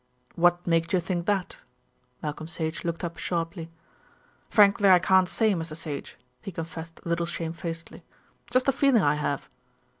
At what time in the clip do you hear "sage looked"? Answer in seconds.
2.47-3.03